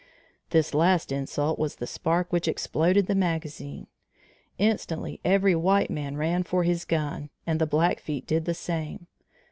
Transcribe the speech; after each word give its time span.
This 0.49 0.73
last 0.73 1.11
insult 1.11 1.59
was 1.59 1.75
the 1.75 1.85
spark 1.85 2.33
which 2.33 2.47
exploded 2.47 3.05
the 3.05 3.13
magazine. 3.13 3.85
Instantly 4.57 5.19
every 5.23 5.53
white 5.53 5.91
man 5.91 6.17
ran 6.17 6.41
for 6.41 6.63
his 6.63 6.85
gun, 6.85 7.29
and 7.45 7.61
the 7.61 7.67
Blackfeet 7.67 8.25
did 8.25 8.45
the 8.45 8.55
same. 8.55 9.05